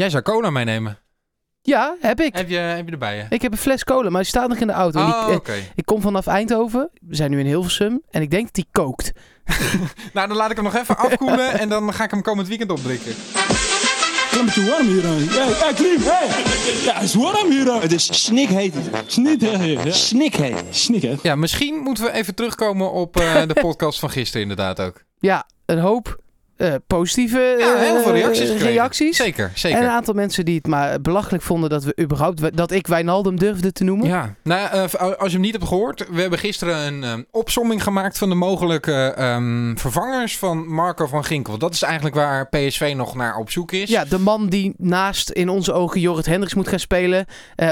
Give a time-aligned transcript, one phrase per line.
[0.00, 0.98] Jij zou cola meenemen.
[1.62, 2.36] Ja, heb ik.
[2.36, 3.18] Heb je, heb je erbij?
[3.18, 3.26] hè?
[3.30, 5.04] Ik heb een fles cola, maar die staat nog in de auto.
[5.04, 5.54] Die- Oh, eh, oké.
[5.74, 6.90] ik kom vanaf Eindhoven.
[7.00, 8.02] We zijn nu in Hilversum.
[8.10, 9.12] En ik denk dat die kookt.
[10.12, 12.70] Nou, dan laat ik hem nog even afkoelen en dan ga ik hem komend weekend
[12.70, 13.14] opdrinken.
[14.38, 15.06] Een beetje warm hier.
[15.06, 15.16] aan.
[15.18, 16.26] Hey, hey, Klim, hey.
[16.84, 17.70] Ja, het is warm hier.
[17.70, 17.80] aan.
[17.80, 18.74] Het is snikheet.
[19.06, 20.64] Snikheet.
[20.70, 21.14] Snik, hè.
[21.22, 25.04] Ja, misschien moeten we even terugkomen op eh, de podcast van gisteren inderdaad ook.
[25.18, 26.18] Ja, een hoop
[26.60, 28.12] eh, positieve Ja, heel eh, veel
[28.56, 29.16] reacties.
[29.16, 29.78] Zeker, zeker.
[29.78, 33.38] En een aantal mensen die het maar belachelijk vonden dat we überhaupt dat ik Wijnaldum
[33.38, 34.06] durfde te noemen.
[34.06, 38.18] Ja, nou, eh, als je hem niet hebt gehoord, we hebben gisteren een opsomming gemaakt
[38.18, 41.58] van de mogelijke ehm, vervangers van Marco van Ginkel.
[41.58, 43.88] Dat is eigenlijk waar PSV nog naar op zoek is.
[43.88, 47.26] Ja, de man die naast in onze ogen Jorrit Hendricks moet gaan spelen.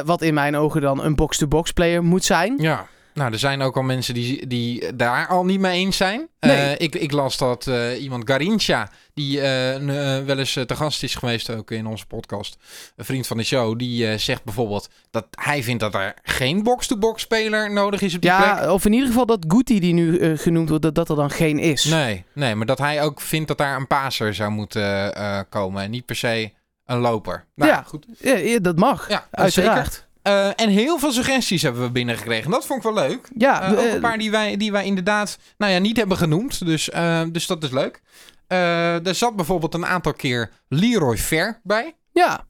[0.05, 2.55] wat in mijn ogen dan een box-to-box player moet zijn.
[2.59, 2.87] Ja.
[3.19, 6.29] Nou, er zijn ook al mensen die, die daar al niet mee eens zijn.
[6.41, 6.57] Nee.
[6.57, 11.15] Eh, ik, ik las dat eh, iemand, Garincha, die eh, wel eens te gast is
[11.15, 12.57] geweest ook in onze podcast,
[12.97, 17.23] een vriend van de show, die zegt bijvoorbeeld dat hij vindt dat er geen box-to-box
[17.23, 18.45] speler nodig is op die plek.
[18.45, 21.31] Ja, of in ieder geval dat Guti die nu genoemd wordt, dat dat er dan
[21.31, 21.85] geen is.
[21.85, 25.13] Nee, nee, maar dat hij ook vindt dat daar een paser zou moeten
[25.49, 26.51] komen en niet per se
[26.87, 27.45] een loper.
[27.55, 27.83] Nou, Ja.
[27.83, 28.07] goed.
[28.19, 29.09] Ja, ja, dat mag.
[29.09, 30.08] Ja, Uiteraard.
[30.29, 32.51] Eh, en heel veel suggesties hebben we binnengekregen.
[32.51, 33.29] Dat vond ik wel leuk.
[33.37, 36.17] Ja, Eh, ook eh, een paar die wij, die wij inderdaad nou ja, niet hebben
[36.17, 36.67] genoemd.
[36.67, 36.91] Dus,
[37.33, 38.03] dus dat is leuk.
[38.47, 41.95] Er zat bijvoorbeeld een aantal keer Leroy Ver bij.
[42.13, 42.47] ja.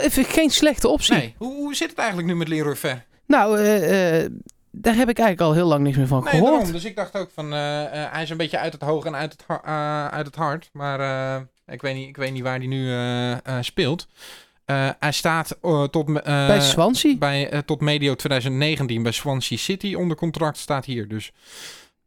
[0.00, 1.14] Even Geen slechte optie.
[1.14, 3.04] Nee, hoe, hoe zit het eigenlijk nu met Leroy Ver?
[3.26, 3.56] Nou,
[4.70, 6.52] daar heb ik eigenlijk al heel lang niks meer van Nee, gehoord.
[6.52, 6.72] daarom.
[6.72, 9.60] Dus ik dacht ook van, hij is een beetje uit het hoog en uit het,
[10.12, 10.70] uit het hart.
[10.72, 11.00] Maar
[11.66, 12.92] ik, weet niet, ik weet niet waar hij nu
[13.60, 14.06] speelt.
[14.70, 17.16] Eh, hij staat eh, tot, eh, Bij Swansea.
[17.16, 21.08] bij, tot medio 2019 bij Swansea City onder contract staat hier.
[21.08, 21.32] Dus,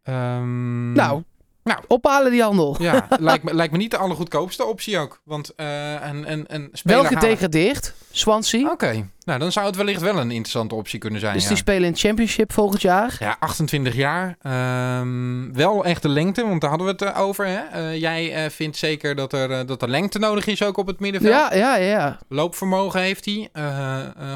[0.04, 1.24] ehm, Nou,
[1.64, 1.80] Nou.
[1.88, 2.76] ophalen die handel.
[2.80, 5.22] Ja, lijkt me, lijkt me niet de allergoedkoopste optie ook.
[5.24, 8.72] Want een, een, een speler Wel gedegradeerd, Swansea.
[8.72, 11.34] Oké, nou dan zou het wellicht wel een interessante optie kunnen zijn.
[11.34, 11.50] dus ja.
[11.50, 13.16] die spelen in het Championship volgend jaar.
[13.20, 14.38] Ja, 28 jaar.
[14.42, 17.48] Ehm, wel echt de lengte, want daar hadden we het eh, over.
[17.48, 17.60] Hè?
[17.60, 21.00] Eh, jij eh, vindt zeker dat er, dat er lengte nodig is ook op het
[21.00, 21.34] middenveld.
[21.34, 22.20] Ja, ja, ja.
[22.28, 23.50] Loopvermogen heeft hij.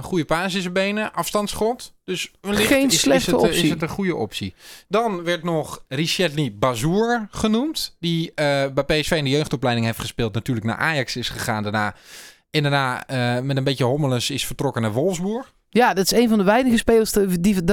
[0.02, 1.14] goede paas in zijn benen.
[1.14, 1.96] Afstandsschot.
[2.06, 3.64] Dus wellicht Geen is, is, slechte het, optie.
[3.64, 4.54] is het een goede optie.
[4.88, 7.96] Dan werd nog Richetli Bazour genoemd.
[8.00, 8.32] Die
[8.74, 10.34] bij PSV in de jeugdopleiding heeft gespeeld.
[10.34, 11.96] Natuurlijk naar Ajax is gegaan daarna.
[12.52, 15.56] En daarna eh, met een beetje hommeles is vertrokken naar Wolfsburg.
[15.70, 17.64] Ja, dat is een van de weinige spelers die,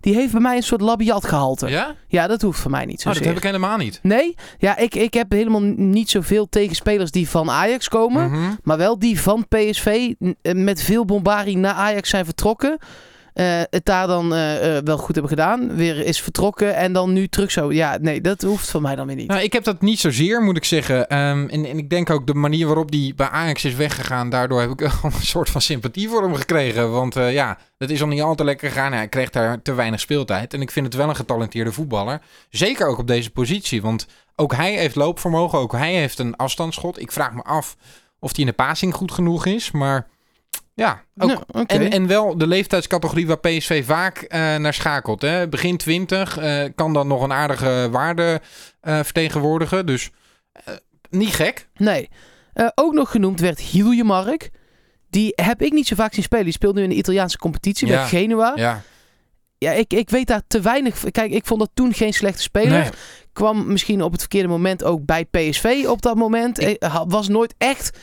[0.00, 1.68] die, heeft bij mij een soort labiat gehalte.
[1.68, 2.26] Ja, Ja?
[2.26, 3.18] dat hoeft voor mij niet Oh, zozeer.
[3.18, 3.98] dat heb ik helemaal niet.
[4.02, 8.30] Nee, ja, ik, ik heb helemaal niet zoveel tegen spelers die van Ajax komen.
[8.30, 8.50] Mhm.
[8.62, 10.12] Maar wel die van PSV
[10.42, 12.78] eh, met veel bombarie naar Ajax zijn vertrokken.
[13.32, 15.76] Eh, het daar dan eh, eh, wel goed hebben gedaan.
[15.76, 17.72] Weer is vertrokken en dan nu terug zo.
[17.72, 19.28] Ja, nee, dat hoeft voor mij dan weer niet.
[19.28, 21.08] Nou, ik heb dat niet zozeer, moet ik zeggen.
[21.08, 24.70] Ehm, en, ik denk ook de manier waarop die bij Ajax is weggegaan, daardoor heb
[24.70, 26.90] ik een soort van sympathie voor hem gekregen.
[26.90, 28.92] Want ja, dat is al niet al te lekker gegaan.
[28.92, 30.54] Hij kreeg daar te weinig speeltijd.
[30.54, 32.20] En ik vind het wel een getalenteerde voetballer.
[32.50, 33.82] Zeker ook op deze positie.
[33.82, 34.06] Want
[34.36, 37.00] ook hij heeft loopvermogen, ook hij heeft een afstandsschot.
[37.00, 37.76] Ik vraag me af
[38.18, 39.70] of hij in de passing goed genoeg is.
[39.70, 40.06] Maar
[40.74, 45.22] ja, ook en, en wel de leeftijdscategorie waar PSV vaak eh, naar schakelt.
[45.22, 45.48] Hè?
[45.48, 48.40] Begin 20 eh, kan dan nog een aardige waarde
[48.80, 49.86] eh, vertegenwoordigen.
[49.86, 50.10] Dus
[51.10, 51.68] niet gek.
[51.76, 52.08] Nee.
[52.74, 54.50] Ook nog genoemd werd Hiljemark.
[55.10, 56.44] Die heb ik niet zo vaak zien spelen.
[56.44, 57.94] Die speelt nu in de Italiaanse competitie Ja.
[57.96, 58.52] bij Genua.
[58.56, 58.82] Ja,
[59.58, 59.72] Ja.
[59.72, 61.04] ik, ik weet daar te weinig.
[61.10, 62.80] Kijk, ik vond dat toen geen slechte speler.
[62.80, 62.90] Nee.
[63.32, 66.60] Kwam misschien op het verkeerde moment ook bij PSV op dat moment.
[66.60, 67.98] Ik- Was nooit echt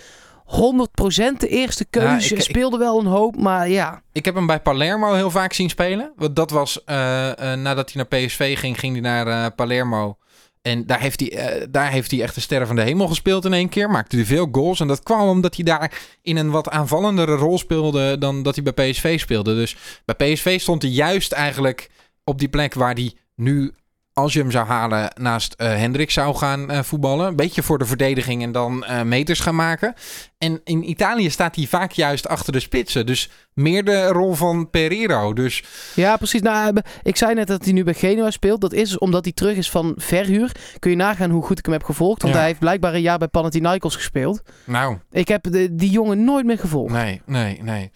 [0.49, 2.35] 100% de eerste keuze.
[2.35, 4.01] ik- Speelde wel een hoop, maar ja.
[4.11, 6.11] Ik heb hem bij Palermo heel vaak zien spelen.
[6.15, 10.17] Want dat was eh, eh, nadat hij naar PSV ging, ging hij naar eh, Palermo.
[10.61, 13.53] En daar heeft, hij, daar heeft hij echt de sterren van de hemel gespeeld in
[13.53, 13.89] één keer.
[13.89, 14.79] Maakte hij veel goals.
[14.79, 18.73] En dat kwam omdat hij daar in een wat aanvallendere rol speelde dan dat hij
[18.73, 19.55] bij PSV speelde.
[19.55, 21.89] Dus bij PSV stond hij juist eigenlijk
[22.23, 23.73] op die plek waar hij nu,
[24.21, 27.27] als je hem zou halen, naast eh Hendrik zou gaan eh, voetballen.
[27.27, 29.93] Een beetje voor de verdediging en dan eh, meters gaan maken.
[30.37, 33.05] En in Italië staat hij vaak juist achter de spitsen.
[33.05, 35.33] Dus meer de rol van Pereiro.
[35.33, 35.63] Dus
[35.95, 36.41] Ja, precies.
[36.41, 38.61] Nou, ik zei net dat hij nu bij Genua speelt.
[38.61, 40.51] Dat is omdat hij terug is van verhuur.
[40.79, 42.21] Kun je nagaan hoe goed ik hem heb gevolgd.
[42.21, 42.39] Want Ja.
[42.39, 44.41] hij heeft blijkbaar een jaar bij Panathinaikos gespeeld.
[44.65, 46.93] nou, Ik heb de, die jongen nooit meer gevolgd.
[46.93, 47.91] nee, nee, nee.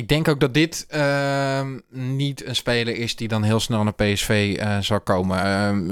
[0.00, 3.94] Ik denk ook dat dit ehm, niet een speler is die dan heel snel naar
[3.94, 5.38] PSV eh, zal komen.
[5.42, 5.90] Ehm,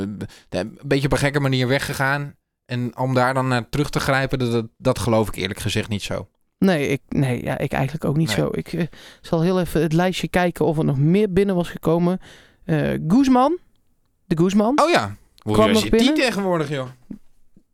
[0.48, 2.34] een beetje op een gekke manier weggegaan.
[2.66, 5.88] En om daar dan naar terug te grijpen, dat, dat, dat geloof ik eerlijk gezegd
[5.88, 6.28] niet zo.
[6.58, 8.36] Nee, ik, nee ja, ik eigenlijk ook niet Nee.
[8.36, 8.48] zo.
[8.52, 8.86] Ik eh,
[9.20, 12.20] zal heel even het lijstje kijken of er nog meer binnen was gekomen.
[12.64, 13.58] Eh Guzman.
[14.24, 14.80] De Guzman.
[14.80, 16.88] Oh ja, hoe Kwam is nog je die tegenwoordig, joh?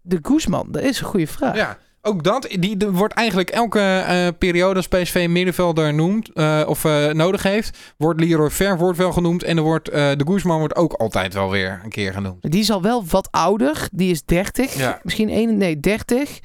[0.00, 1.56] De Guzman, dat is een goede vraag.
[1.56, 6.84] Ja, Ook dat, die, wordt eigenlijk elke eh, periode als PSV middenvelder noemt, eh, of
[6.84, 10.76] eh, nodig heeft, wordt Leroy Ver wordt wel genoemd en er wordt, de Guzman wordt
[10.76, 12.50] ook altijd wel weer een keer genoemd.
[12.50, 13.88] Die is al wel wat ouder.
[13.92, 14.74] Die is 30.
[14.74, 15.00] Ja.
[15.02, 16.40] Misschien 1, nee, 30.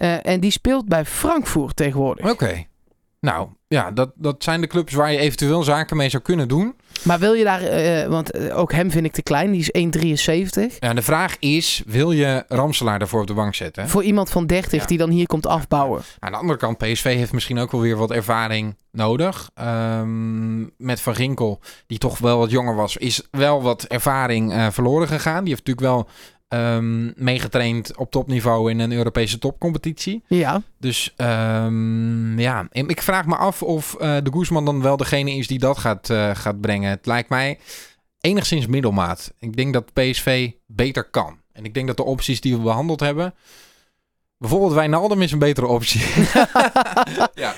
[0.00, 2.30] Eh, en die speelt bij Frankfurt tegenwoordig.
[2.30, 2.64] Oké.
[3.20, 6.74] Nou, ja, dat, dat zijn de clubs waar je eventueel zaken mee zou kunnen doen.
[7.02, 9.50] Maar wil je daar, eh, want eh, ook hem vind ik te klein.
[9.50, 10.76] Die is 1,73.
[10.78, 13.88] Ja, de vraag is, wil je Ramselaar daarvoor op de bank zetten?
[13.88, 14.86] Voor iemand van 30 Ja.
[14.86, 16.02] die dan hier komt afbouwen.
[16.18, 19.50] Aan de andere kant, PSV heeft misschien ook wel weer wat ervaring nodig.
[19.54, 24.66] Ehm, met Van Ginkel, die toch wel wat jonger was, is wel wat ervaring eh,
[24.70, 25.44] verloren gegaan.
[25.44, 26.08] Die heeft natuurlijk wel
[26.50, 30.22] ehm, meegetraind op topniveau in een Europese topcompetitie.
[30.26, 30.62] Ja.
[30.78, 35.46] Dus ehm, ja, ik vraag me af of eh, de Guzman dan wel degene is
[35.46, 36.90] die dat gaat, eh, gaat brengen.
[36.90, 37.58] Het lijkt mij
[38.20, 39.32] enigszins middelmaat.
[39.38, 41.38] Ik denk dat PSV beter kan.
[41.52, 43.34] En ik denk dat de opties die we behandeld hebben...
[44.38, 46.00] Bijvoorbeeld Wijnaldum is een betere optie.
[47.34, 47.54] ja.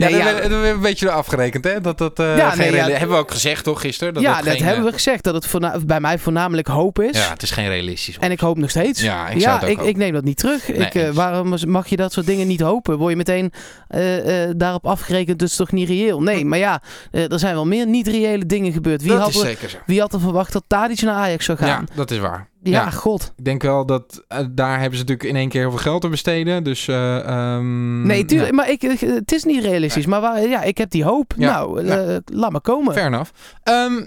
[0.00, 0.48] Ja, Nee, ja.
[0.48, 1.80] dat een beetje afgerekend, hè?
[1.80, 2.88] Dat dat eh, Ja, geen nee, ja.
[2.88, 4.14] hebben we ook gezegd, toch, gisteren?
[4.14, 5.24] Dat ja, dat dat geen, hebben eh, we gezegd.
[5.24, 7.18] Dat het bij mij voornamelijk hoop is.
[7.18, 8.16] Ja, het is geen realistisch.
[8.18, 9.00] En ik hoop nog steeds.
[9.00, 10.68] Ja, ik zou ja het ook ik, neem dat niet terug.
[10.70, 12.98] ik, eh, waarom mag je dat soort dingen niet hopen?
[12.98, 13.52] Word je meteen
[13.88, 16.22] eh, eh, daarop afgerekend, dus toch niet reëel?
[16.22, 19.02] Nee, maar ja, eh, er zijn wel meer niet-reële dingen gebeurd.
[19.02, 19.78] Wie dat had, is er, zeker zo.
[19.86, 21.68] wie had er verwacht dat Tadic naar Ajax zou gaan?
[21.68, 22.48] Ja, dat is waar.
[22.62, 22.90] Ja, ja.
[22.90, 23.32] god.
[23.36, 26.00] Ik denk wel dat eh, daar hebben ze natuurlijk in één keer heel veel geld
[26.00, 26.64] te besteden.
[26.64, 30.06] Dus, ehm, Nee, tuurlijk, ja, maar ik, het is niet realistisch.
[30.06, 31.32] Maar waar, ja, ik heb die hoop.
[31.36, 32.92] Ja, Nou, eh, laat maar komen.
[32.94, 33.30] fair enough.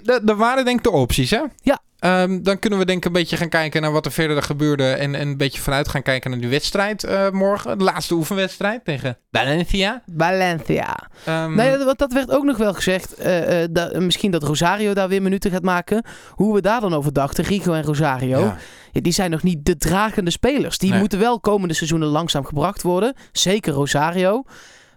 [0.02, 1.40] D- Er waren denk ik de opties, hè?
[1.62, 1.78] Ja.
[2.04, 4.84] Ehm, dan kunnen we denk ik een beetje gaan kijken naar wat er verder gebeurde.
[4.90, 7.78] En, en een beetje vanuit gaan kijken naar die wedstrijd eh, morgen.
[7.78, 10.02] De laatste oefenwedstrijd tegen Valencia.
[10.16, 11.08] Valencia.
[11.24, 13.14] Ehm, Nee, want dat werd ook nog wel gezegd.
[13.14, 16.04] eh, eh, dat, misschien dat Rosario daar weer minuten gaat maken.
[16.30, 18.38] Hoe we daar dan over dachten, Rigo en Rosario.
[18.40, 18.56] ja.
[18.92, 20.78] Ja, die zijn nog niet de dragende spelers.
[20.78, 20.98] Die Nee.
[20.98, 23.14] moeten wel komende seizoenen langzaam gebracht worden.
[23.32, 24.42] Zeker Rosario.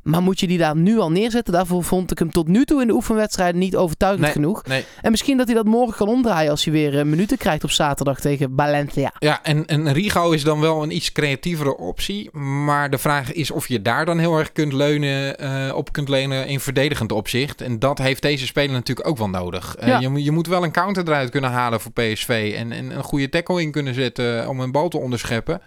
[0.08, 1.54] Maar moet je die daar nu al neerzetten?
[1.54, 4.32] Daarvoor vond ik hem tot nu toe in de oefenwedstrijden niet overtuigend Nee.
[4.32, 4.66] genoeg.
[4.66, 4.86] Nee.
[5.02, 7.72] En misschien dat hij dat morgen kan omdraaien als hij weer eh, minuten krijgt op
[7.72, 9.12] zaterdag tegen Valencia.
[9.20, 12.38] Ja, en, en Rigo is dan wel een iets creatievere optie.
[12.38, 16.10] Maar de vraag is of je daar dan heel erg kunt leunen, eh, op kunt
[16.10, 17.62] lenen in verdedigend opzicht.
[17.62, 19.76] En dat heeft deze speler natuurlijk ook wel nodig.
[19.76, 20.00] Eh, Ja.
[20.00, 22.54] je, moet- je moet wel een counter eruit kunnen halen voor PSV.
[22.58, 25.62] En, en een goede tackle in kunnen zetten om een bal te onderscheppen.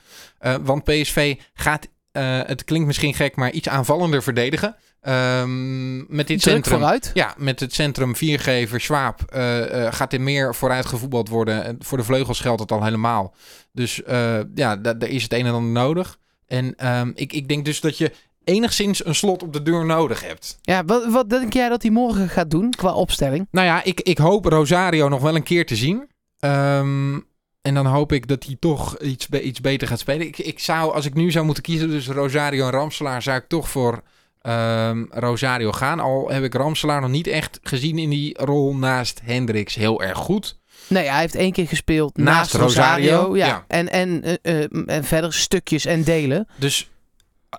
[0.62, 4.76] Want PSV gaat, eh, het klinkt misschien gek, maar iets aanvallender verdedigen.
[5.00, 6.78] Ehm, met dit Druk centrum.
[6.78, 7.10] vooruit.
[7.14, 11.64] Ja, met het centrum viergever Schwab eh, eh, gaat er meer vooruit gevoetbald worden.
[11.64, 13.34] En voor de vleugels geldt het al helemaal.
[13.72, 14.00] Dus
[14.54, 16.18] ja, da- daar is het een en ander nodig.
[16.46, 18.12] En ehm, ik, ik denk dus dat je
[18.44, 20.58] enigszins een slot op de deur nodig hebt.
[20.62, 23.46] Ja, wat, wat denk jij dat hij morgen gaat doen qua opstelling?
[23.50, 26.08] Nou ja, ik, ik hoop Rosario nog wel een keer te zien.
[26.38, 27.18] Ehm,
[27.62, 30.26] en dan hoop ik dat hij toch iets, iets beter gaat spelen.
[30.26, 33.48] Ik, ik zou, als ik nu zou moeten kiezen tussen Rosario en Ramselaar, zou ik
[33.48, 34.02] toch voor
[34.40, 36.00] ehm, Rosario gaan.
[36.00, 40.18] Al heb ik Ramselaar nog niet echt gezien in die rol naast Hendricks heel erg
[40.18, 40.58] goed.
[40.86, 43.10] Nee, hij heeft één keer gespeeld Naast naast, Rosario.
[43.10, 43.46] Rosario, ja.
[43.46, 43.64] ja.
[43.68, 46.48] En, en, eh, eh, en verder stukjes en delen.
[46.56, 46.90] Dus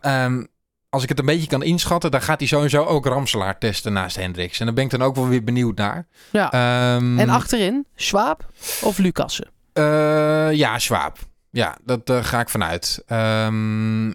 [0.01, 0.43] ehm,
[0.89, 4.15] als ik het een beetje kan inschatten, dan gaat hij sowieso ook Ramselaar testen naast
[4.15, 4.59] Hendricks.
[4.59, 6.07] En daar ben ik dan ook wel weer benieuwd naar.
[6.31, 6.51] Ja.
[6.51, 8.51] Ehm, En achterin, Schwab
[8.81, 9.51] of Lucassen?
[9.73, 11.17] Eh, ja, Schwab.
[11.53, 13.03] Ja, dat eh, ga ik vanuit.
[13.07, 14.11] Ehm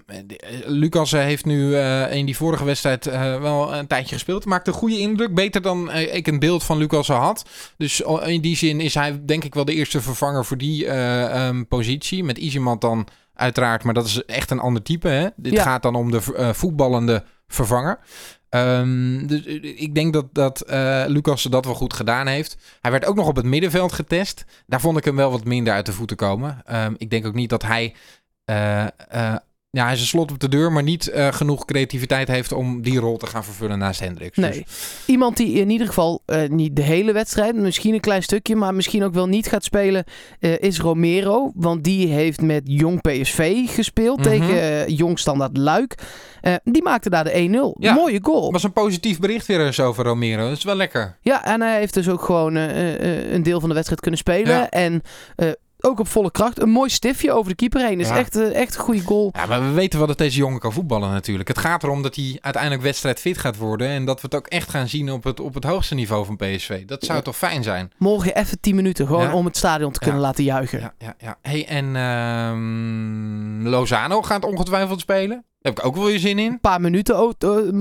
[0.67, 1.76] Lucas eh, heeft nu
[2.11, 3.05] in die vorige wedstrijd
[3.41, 4.44] wel een tijdje gespeeld.
[4.44, 5.34] Maakte een goede indruk.
[5.34, 7.44] Beter dan ik een beeld van Lucas had.
[7.77, 10.86] Dus al- in die zin is hij denk ik wel de eerste vervanger voor die
[10.86, 12.25] eh, ehm, positie.
[12.25, 13.84] Met Iziemand dan uiteraard.
[13.84, 15.08] Maar dat is echt een ander type.
[15.08, 15.27] Hè?
[15.36, 15.63] Dit Ja.
[15.63, 16.20] gaat dan om de
[16.55, 17.98] voetballende vervanger.
[18.48, 22.56] Ehm, dus eh, ik denk dat, dat eh, Lucas dat wel goed gedaan heeft.
[22.81, 24.44] Hij werd ook nog op het middenveld getest.
[24.67, 26.60] Daar vond ik hem wel wat minder uit de voeten komen.
[26.65, 27.94] Ehm, ik denk ook niet dat hij.
[28.44, 28.86] eh,
[29.70, 32.82] ja, hij is een slot op de deur, maar niet eh, genoeg creativiteit heeft om
[32.82, 34.37] die rol te gaan vervullen naast Hendricks.
[34.37, 34.51] Nee.
[34.51, 38.56] Dus, Iemand die in ieder geval eh, niet de hele wedstrijd, misschien een klein stukje,
[38.56, 40.05] maar misschien ook wel niet gaat spelen,
[40.41, 41.53] eh, is Romero.
[41.55, 44.29] Want die heeft met Jong PSV gespeeld Mhm.
[44.29, 45.94] tegen Jong Standaard Luik.
[46.65, 47.77] Die maakte daar de 1-0.
[47.79, 47.94] Ja.
[47.94, 48.53] Mooie goal.
[48.53, 50.49] was een positief bericht weer eens over Romero.
[50.49, 51.17] Dat is wel lekker.
[51.20, 54.53] Ja, en hij heeft dus ook gewoon een deel van de wedstrijd kunnen spelen.
[54.56, 54.70] Ja.
[54.70, 55.03] En
[55.37, 55.49] eh,
[55.86, 56.60] ook op volle kracht.
[56.62, 58.00] Een mooi stiftje over de keeper heen.
[58.00, 58.16] is Ja.
[58.19, 59.31] echt, eh, echt een goede goal.
[59.32, 61.48] Ja, maar we weten wel dat deze jongen kan voetballen natuurlijk.
[61.48, 63.88] Het gaat erom dat hij uiteindelijk wedstrijdfit gaat worden.
[63.88, 66.36] En dat we het ook echt gaan zien op het, op het hoogste niveau van
[66.36, 66.84] PSV.
[66.84, 67.24] Dat zou Ja.
[67.24, 67.93] toch fijn zijn?
[67.98, 69.32] Morgen even 10 minuten gewoon Ja.
[69.34, 70.81] om het stadion te kunnen laten juichen.
[70.81, 71.36] Ja, ja, ja.
[71.43, 75.44] Hey, en ehm, Lozano gaat ongetwijfeld spelen.
[75.67, 76.53] Heb ik ook wel weer zin in.
[76.53, 77.32] Een paar minuten o-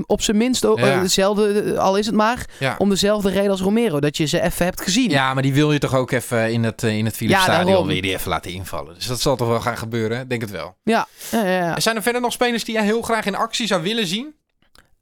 [0.06, 0.62] op zijn minst.
[0.62, 0.74] Ja.
[0.74, 2.46] eh, dezelfde, eh, al is het maar.
[2.58, 2.74] Ja.
[2.78, 4.00] Om dezelfde reden als Romero.
[4.00, 5.10] Dat je ze even hebt gezien.
[5.10, 7.42] Ja, maar die wil je toch ook even in het, eh, in het Philips Ja,
[7.42, 8.94] Stadion weer die even laten invallen.
[8.94, 10.76] Dus dat zal toch wel gaan gebeuren, denk het wel.
[10.82, 11.80] Ja, ja.
[11.80, 14.34] Zijn er verder nog spelers die jij heel graag in actie zou willen zien?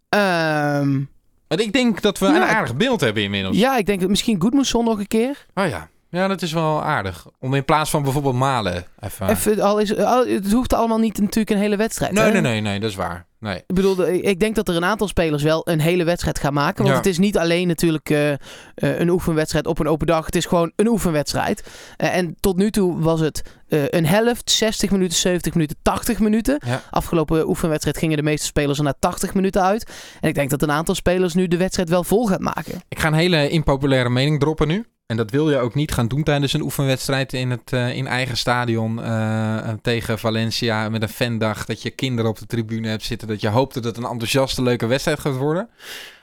[0.09, 1.01] Ehm,
[1.49, 3.57] Want ik denk dat we een ik- aardig beeld hebben inmiddels.
[3.57, 5.47] ja, ik denk dat misschien Goodmanson nog een keer.
[5.55, 5.89] Oh ja.
[6.15, 7.27] Ja, dat is wel aardig.
[7.39, 9.29] Om in plaats van bijvoorbeeld Malen even...
[9.29, 12.13] Even, al is, al, het hoeft allemaal niet natuurlijk een hele wedstrijd.
[12.13, 12.31] Nee, hè?
[12.31, 13.27] nee, nee, nee, dat is waar.
[13.39, 13.57] Nee.
[13.67, 16.77] Ik bedoel, ik denk dat er een aantal spelers wel een hele wedstrijd gaan maken.
[16.77, 16.97] Want Ja.
[16.97, 18.39] het is niet alleen natuurlijk eh, eh,
[18.75, 20.27] een oefenwedstrijd op een open dag.
[20.27, 21.65] Het is gewoon een oefenwedstrijd.
[21.97, 26.61] Eh, en tot nu toe was het een helft, 60 minuten, 70 minuten, 80 minuten.
[26.67, 26.83] Ja.
[26.91, 29.91] Afgelopen oefenwedstrijd gingen de meeste spelers er na 80 minuten uit.
[30.21, 32.81] En ik denk dat een aantal spelers nu de wedstrijd wel vol gaat maken.
[32.89, 34.85] Ik ga een hele impopulaire mening droppen nu.
[35.07, 38.07] En dat wil je ook niet gaan doen tijdens een oefenwedstrijd in het eh, in
[38.07, 41.65] eigen stadion eh, tegen Valencia met een fandag.
[41.65, 43.29] Dat je kinderen op de tribune hebt zitten.
[43.29, 45.69] Dat je hoopt dat het een enthousiaste, leuke wedstrijd gaat worden.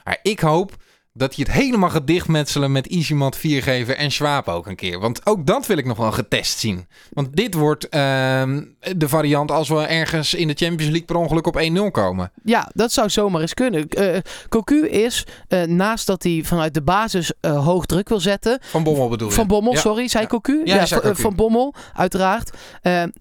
[0.03, 0.75] Maar ik hoop
[1.13, 4.99] dat je het helemaal gaat dichtmetselen met Easymat, Viergever en Schwab ook een keer.
[4.99, 6.87] Want ook dat wil ik nog wel getest zien.
[7.09, 8.63] Want dit wordt ehm,
[8.97, 12.31] de variant als we ergens in de Champions League per ongeluk op 1-0 komen.
[12.43, 13.87] Ja, dat zou zomaar eens kunnen.
[13.89, 14.17] Eh
[14.49, 18.83] Cocu is, eh, naast dat hij vanuit de basis eh, hoog druk wil zetten, Van
[18.83, 19.33] Bommel bedoel je?
[19.33, 19.79] Van Bommel, Ja.
[19.79, 20.29] sorry, zei Ja.
[20.29, 20.61] Cocu?
[20.63, 21.21] Ja, hij zei van- Cocu.
[21.21, 22.57] Van Bommel, uiteraard.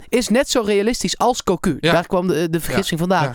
[0.09, 1.77] is net zo realistisch als Cocu.
[1.81, 3.35] Daar kwam de, de vergissing vandaan.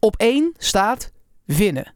[0.00, 1.10] Op één staat
[1.44, 1.94] winnen.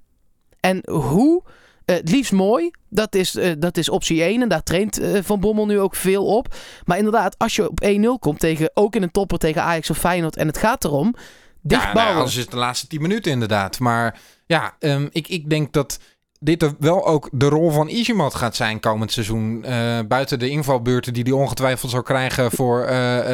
[0.61, 1.43] En hoe?
[1.91, 2.71] Eh, het liefst mooi.
[2.89, 4.43] Dat is, eh, dat is optie 1.
[4.43, 6.55] En daar traint eh, Van Bommel nu ook veel op.
[6.85, 9.99] Maar inderdaad, als je op 1-0 komt tegen, ook in een topper tegen Ajax of
[9.99, 10.37] Feyenoord.
[10.37, 11.15] En het gaat erom.
[11.63, 13.79] Dicht ja, nou anders is het de laatste 10 minuten inderdaad.
[13.79, 15.99] Maar ja, ehm, ik, ik denk dat
[16.41, 19.65] dit er wel ook de rol van Izimat gaat zijn komend seizoen.
[20.09, 22.87] Buiten de invalbeurten die hij ongetwijfeld zal krijgen voor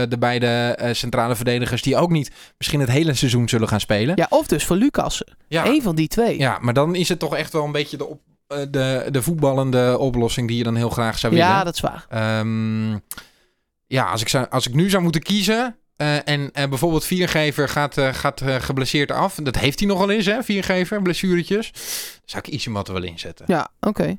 [0.09, 1.83] de beide centrale verdedigers.
[1.83, 4.17] Die ook niet misschien het hele seizoen zullen gaan spelen.
[4.17, 5.37] Ja, of dus voor Lucassen.
[5.49, 6.39] Ja, Eén van die twee.
[6.39, 9.99] ja maar dan is het toch echt wel een beetje de, op, de, de voetballende
[9.99, 11.49] oplossing die je dan heel graag zou willen.
[11.49, 12.07] Ja, dat is waar.
[12.09, 12.91] Ehm,
[13.87, 15.77] ja, als ik, zou, als ik nu zou moeten kiezen.
[15.97, 19.35] eh, en eh, bijvoorbeeld Viergever gaat, eh, gaat eh, geblesseerd af.
[19.35, 20.43] Dat heeft hij nogal eens, hè?
[20.43, 21.71] Viergever, blessuretjes.
[21.73, 21.81] Dan
[22.25, 23.45] zou ik Isimat er wel inzetten.
[23.49, 24.17] Ja, oké.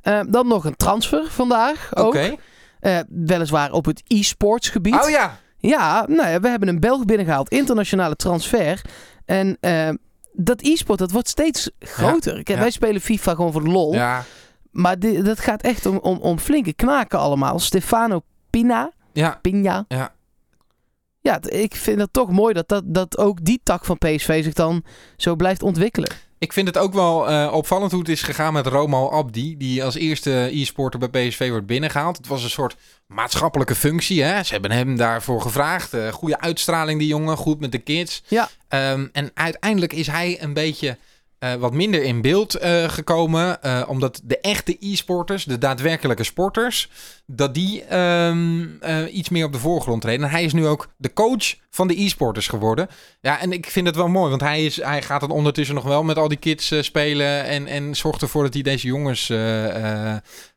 [0.00, 1.90] Eh, dan nog een transfer vandaag.
[1.96, 2.06] Ook.
[2.06, 2.34] Oké.
[2.80, 5.02] Eh, weliswaar op het e-sports gebied.
[5.04, 5.38] Oh ja.
[5.58, 7.48] Ja, nou ja, we hebben een Belg binnengehaald.
[7.48, 8.80] Internationale transfer.
[9.24, 9.88] En eh,
[10.36, 12.42] dat e-sport, dat wordt steeds groter.
[12.42, 12.58] Kijk.
[12.58, 13.92] Wij spelen FIFA gewoon voor de lol.
[13.92, 14.24] Ja.
[14.70, 17.58] Maar dat gaat echt om, om, om flinke knaken allemaal.
[17.58, 18.90] Stefano Pina.
[19.12, 19.38] Ja.
[19.42, 19.84] Pina.
[19.88, 20.14] Ja.
[21.20, 24.52] Ja, ik vind het toch mooi dat, dat, dat ook die tak van PSV zich
[24.52, 24.84] dan
[25.16, 26.10] zo blijft ontwikkelen.
[26.44, 29.56] Ik vind het ook wel eh, opvallend hoe het is gegaan met Romo Abdi.
[29.56, 32.16] Die als eerste e-sporter bij PSV wordt binnengehaald.
[32.16, 34.22] Het was een soort maatschappelijke functie.
[34.22, 34.42] Hè?
[34.42, 35.94] Ze hebben hem daarvoor gevraagd.
[35.94, 37.36] Eh, goede uitstraling die jongen.
[37.36, 38.22] Goed met de kids.
[38.26, 38.48] Ja.
[38.68, 40.98] Ehm, en uiteindelijk is hij een beetje
[41.44, 43.62] eh, wat minder in beeld eh, gekomen.
[43.62, 46.88] eh, omdat de echte e-sporters, de daadwerkelijke sporters,
[47.26, 50.24] dat die ehm, eh, iets meer op de voorgrond treden.
[50.26, 52.88] En hij is nu ook de coach van de e-sporters geworden.
[53.20, 55.84] Ja, en ik vind het wel mooi, want hij, is, hij gaat dan ondertussen nog
[55.84, 57.44] wel met al die kids spelen.
[57.44, 59.32] En, en zorgt ervoor dat hij deze jongens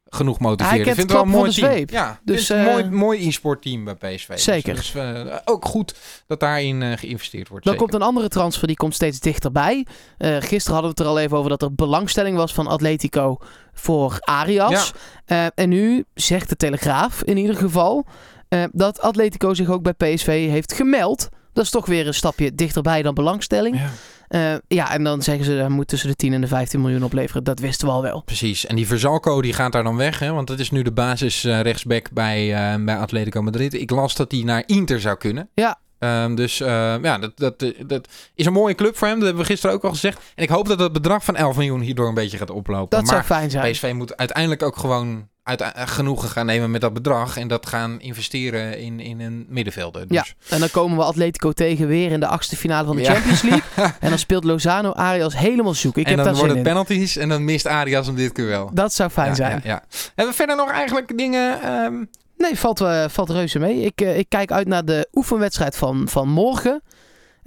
[0.09, 0.69] genoeg motiveert.
[0.69, 1.71] Hij ik kent vind het wel een mooi van de team.
[1.71, 1.89] zweep.
[1.89, 4.27] Ja, Dus, dus een eh, mooi, mooi e-sport team bij PSV.
[4.27, 4.75] Dus- Zeker.
[4.75, 5.95] Dus, eh, ook goed
[6.27, 7.65] dat daarin eh, geïnvesteerd wordt.
[7.65, 7.89] Dan zeker.
[7.89, 9.85] komt een andere transfer, die komt steeds dichterbij.
[10.17, 13.37] Eh gisteren hadden we het er al even over dat er belangstelling was van Atletico
[13.73, 14.91] voor Arias.
[15.25, 18.05] Eh, en nu zegt de Telegraaf in ieder geval
[18.49, 21.29] eh, dat Atletico zich ook bij PSV heeft gemeld.
[21.53, 23.75] Dat is toch weer een stapje dichterbij dan belangstelling.
[23.75, 23.89] Ja.
[24.27, 27.03] Eh, ja, en dan zeggen ze dat moet tussen de 10 en de 15 miljoen
[27.03, 27.43] opleveren.
[27.43, 28.21] Dat wisten we al wel.
[28.21, 28.65] Precies.
[28.65, 30.31] En die Verzalco die gaat daar dan weg, hè?
[30.31, 33.73] want dat is nu de basis eh, rechtsback bij, eh, bij Atletico Madrid.
[33.73, 35.49] Ik las dat hij naar Inter zou kunnen.
[35.53, 35.79] Ja.
[35.99, 39.15] Ehm, dus ja, dat, dat, dat is een mooie club voor hem.
[39.15, 40.19] Dat hebben we gisteren ook al gezegd.
[40.35, 42.97] En ik hoop dat het bedrag van 11 miljoen hierdoor een beetje gaat oplopen.
[42.97, 43.71] Dat zou maar fijn zijn.
[43.71, 45.27] PSV moet uiteindelijk ook gewoon
[45.75, 47.37] genoegen gaan nemen met dat bedrag.
[47.37, 50.05] En dat gaan investeren in, in een middenvelder.
[50.07, 53.01] Ja, Dus, en dan komen we Atletico tegen weer in de achtste finale van de
[53.01, 53.13] Ja.
[53.13, 53.63] Champions League.
[53.99, 55.97] en dan speelt Lozano Arias helemaal zoek.
[55.97, 58.69] Ik en heb dan worden het penalties en dan mist Arias hem dit keer wel.
[58.73, 59.61] Dat zou fijn ja, zijn.
[59.63, 59.83] Ja, ja.
[60.05, 61.61] Hebben we verder nog eigenlijk dingen...
[61.61, 62.03] ehm,
[62.37, 63.81] Nee, valt, eh, valt reuze mee.
[63.81, 66.81] Ik, eh, ik kijk uit naar de oefenwedstrijd van, van morgen.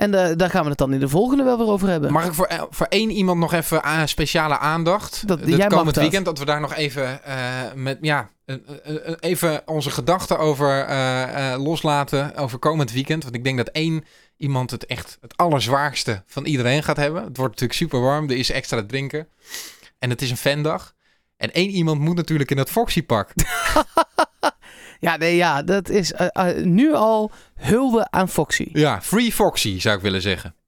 [0.01, 2.13] En eh, daar gaan we het dan in de volgende wel weer over hebben.
[2.13, 5.29] Mag ik voor, eh, voor één iemand nog even speciale aandacht?
[5.29, 6.03] Dat- jij komend dat.
[6.05, 7.37] weekend, dat we daar nog even eh,
[7.75, 8.31] met ja,
[9.21, 10.87] even onze gedachten over
[11.59, 13.23] loslaten over komend weekend.
[13.23, 14.05] Want ik denk dat één
[14.37, 17.25] iemand het echt het allerzwaarste van iedereen gaat hebben.
[17.25, 19.29] Het wordt natuurlijk super warm, er is extra drinken.
[19.99, 20.95] En het is een fandag.
[21.37, 23.33] En één iemand moet natuurlijk in dat Foxy-pak.
[25.01, 28.69] Ja, nee, ja, dat is eh, eh, nu al hulde aan Foxy.
[28.73, 30.55] Ja, Free Foxy zou ik willen zeggen.